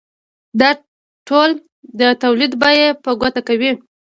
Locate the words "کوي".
3.47-3.71